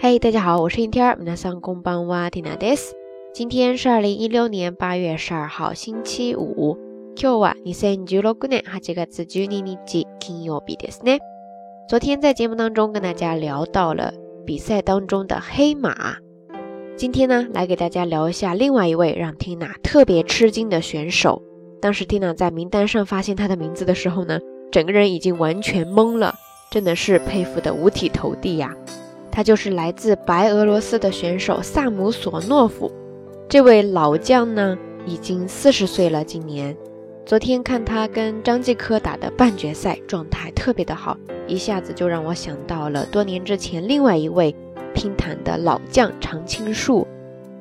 [0.00, 2.94] 嘿，大家好，我是阴天儿，皆さんこんばんは、ティナです。
[3.34, 6.78] 今天是二零一六年八月十二号，星期五。
[7.16, 11.18] 今日は二千十六年八月十二日金曜日ですね。
[11.88, 14.12] 昨天在节目当中跟大家聊到了
[14.46, 16.16] 比赛当中的黑马，
[16.96, 21.42] 今天呢来给大家聊一下另外一位让 Tina 特别吃惊的选手。
[21.80, 24.38] 当时 Tina 在名单上发现他的名字的时候呢，
[24.70, 26.34] 整个人已经完全懵了，
[26.70, 28.74] 真的是佩服的五体投地呀。
[29.31, 32.91] 他就是来自白俄罗斯的选手萨姆索诺夫，
[33.47, 36.23] 这位老将呢已经四十岁了。
[36.23, 36.75] 今年，
[37.25, 41.17] 昨天看他跟张继科打的半决赛，状态特别的好，
[41.47, 44.55] 一下子就让我想到了多年之前另外一位
[44.93, 47.07] 乒坛的老将常青树，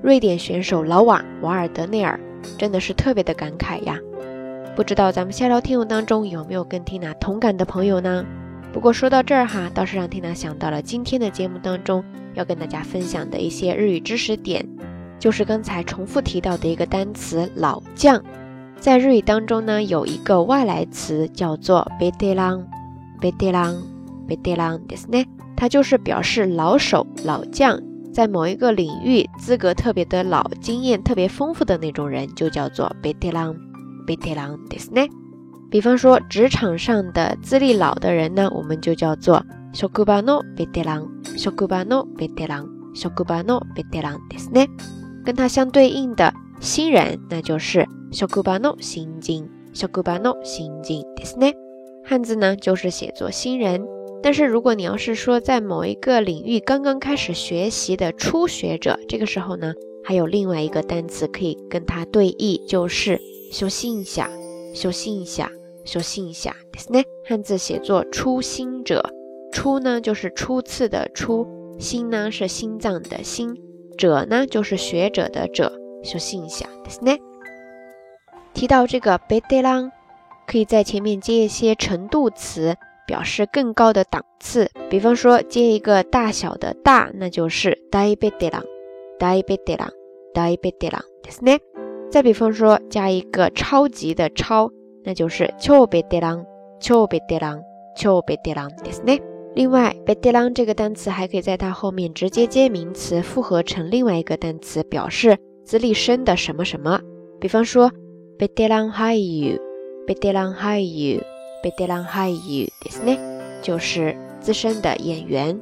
[0.00, 2.18] 瑞典选手老瓦瓦尔德内尔，
[2.56, 3.98] 真的是特别的感慨呀。
[4.74, 8.24] 不知道咱们下聊听友当中有没有跟缇娜同感的朋友呢？
[8.71, 12.03] 不过说到这儿哈，倒是让缇娜想到了今天的节目当中
[12.33, 14.67] 要跟大家分享的一些日语知识点，
[15.19, 18.21] 就是刚才重复提到的一个单词“老将”。
[18.81, 27.79] 在日语当中呢，有一个外来词叫做 “betelang”，betelang，betelang ですね，它就是表示老手、老将，
[28.11, 35.07] 在某一个领域资格特别的老、经验特别丰富的那种人，就叫做 betelang，betelang ですね。
[35.69, 44.67] 比方说，职场上的资历老的人呢，我们就叫做 shokubano beteran，shokubano beteran，shokubano beteran ですね。
[45.25, 51.53] 跟它相对应的新人，那就是 shokubano 新进，shokubano 新进ですね。
[52.05, 53.83] 汉字呢就是写作新人，
[54.21, 59.73] 但是如果你要是说在某一个领域刚刚开始学习的初学者，这个时候呢，
[60.03, 63.19] 还有另外一个单词可以跟它对译，就是
[63.51, 64.29] 修心下，
[64.75, 65.49] 修心下。
[65.87, 67.03] 说信下，ですね。
[67.27, 69.03] 汉字写作初心者，
[69.51, 71.45] 初呢就是初次的初，
[71.79, 73.55] 心呢是心脏的心，
[73.97, 75.71] 者呢就是学者的者。
[76.03, 77.19] 说信下，ですね。
[78.53, 79.91] 提到这个ベテラン，
[80.47, 82.75] 可以在前面接一些程度词，
[83.07, 84.69] 表示更高的档次。
[84.89, 88.65] 比方说接一个大小的大，那就是大ベテラン，
[89.17, 89.91] 大ベテラン，
[90.33, 91.59] 大ベテラン，ですね。
[92.11, 94.71] 再比方说加一个超级的超。
[95.04, 96.44] 那就是超贝蒂朗，
[96.80, 97.62] 超贝蒂朗，
[97.96, 99.22] 超贝蒂朗，对不对？
[99.54, 107.00] 另外，贝蒂朗这个单词还可以在它后面直接接名词，复合成另外一个单词，表示资历深的什么什么。
[107.40, 107.90] 比方说，
[108.38, 109.58] 贝蒂朗俳优，
[110.06, 111.20] 贝蒂朗俳优，
[111.62, 113.18] 贝蒂朗俳优，对不对？
[113.62, 115.58] 就是资深的演员。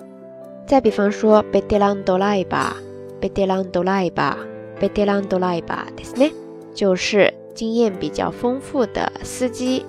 [0.67, 2.77] 再比方说，贝蒂朗导演吧，
[3.21, 4.37] 贝蒂朗导演吧，
[4.81, 6.33] 贝蒂朗导演吧，对不对？
[6.75, 7.33] 就是。
[7.57, 9.85] 经验比较丰富的司机。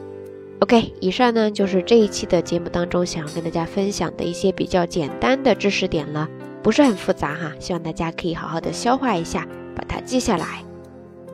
[0.60, 6.28] OK，以上呢就是这一期的节目当中想要跟大家分享的一些比较简单的知识点了，
[6.64, 10.64] 不是很复杂哈，希望大家可以好好的消化一下，把它记下来。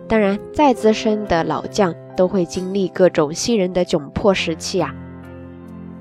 [0.09, 4.93] 当然，再资深的老将都会经历各种新人的窘迫时期啊，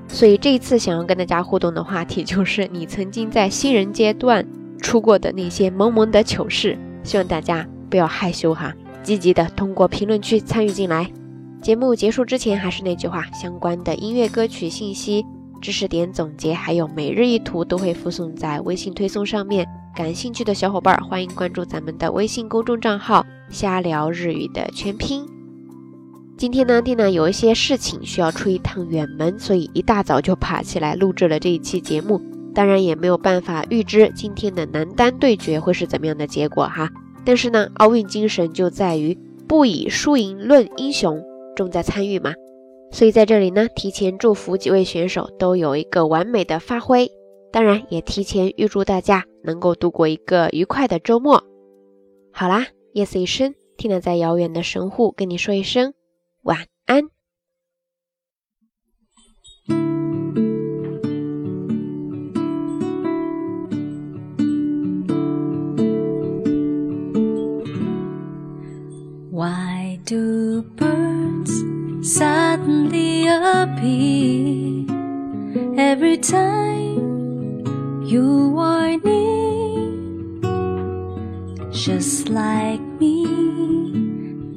[0.09, 4.45] 所以这一次想要跟大家互动的话题就是你曾经在新人阶段
[4.81, 8.75] 出过的那些萌萌的糗事，希望大家不要害羞哈。
[9.03, 11.11] 积极的通过评论区参与进来。
[11.61, 15.25] 节目结束之前，还是那句话，相关的音乐歌曲信息、
[15.61, 19.67] 知识点总结，还有每日一图都会附送在微信推送上面。
[19.95, 25.25] 感兴趣的小伙伴儿，欢迎关注咱们的微信公众账号“瞎聊日语”的全拼。
[26.35, 32.19] 今天呢，蒂娜有一些事情需要出一趟远门，所以一大早就爬起来录制了这一期节目。
[32.55, 36.89] 当然也没有办法预知今天的男单对决会是怎么样的结果哈。
[37.25, 39.17] 但是呢，奥运精神就在于
[39.47, 41.23] 不以输赢论英雄，
[41.55, 42.33] 重在参与嘛。
[42.91, 47.09] 所以在这里呢，提前祝福几位选手都有一个完美的发挥，
[47.51, 51.43] 当然也提前预祝大家能够度过一个愉快的周末。
[52.31, 55.93] 好啦，夜色已深，听了在遥远的神户跟你说一声
[56.43, 56.67] 晚
[69.33, 71.49] Why do birds
[72.07, 74.85] suddenly appear
[75.75, 77.65] every time
[78.05, 80.37] you are near?
[81.71, 83.25] Just like me,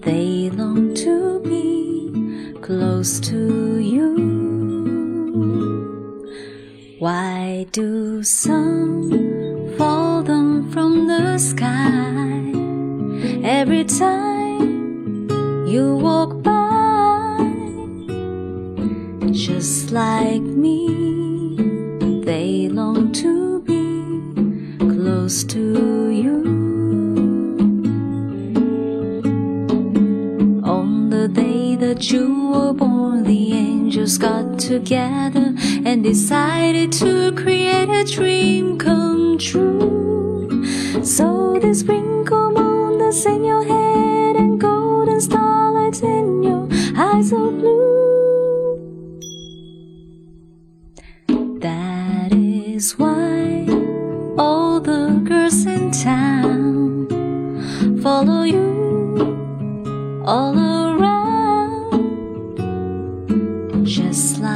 [0.03, 4.13] they long to be close to you.
[6.99, 9.26] Why do some
[15.67, 17.39] you walk by
[19.33, 26.37] just like me they long to be close to you.
[30.63, 35.53] On the day that you were born, the angels got together
[35.85, 40.65] and decided to create a dream come true.
[41.03, 44.06] So this sprinkle moon that's in your golden
[45.77, 47.97] starlights in your eyes so blue.
[51.61, 53.67] That is why
[54.39, 57.09] all the girls in town
[58.03, 62.01] follow you all around,
[63.85, 64.56] just like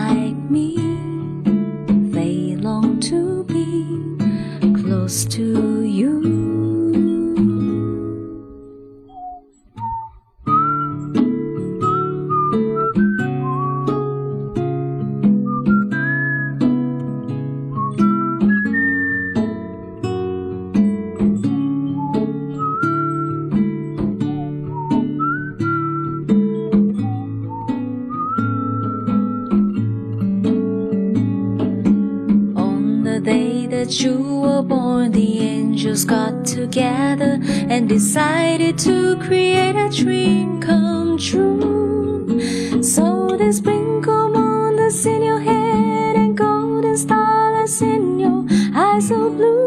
[33.91, 41.19] that you were born, the angels got together and decided to create a dream come
[41.19, 42.81] true.
[42.83, 48.47] So they sprinkle moon that's in your head and golden star stars in your
[48.77, 49.59] eyes so blue.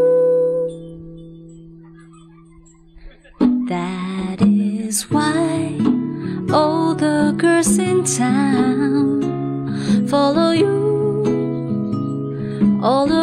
[3.67, 5.77] That is why
[6.49, 9.21] all the girls in town
[10.07, 10.83] follow you
[12.83, 13.22] all around,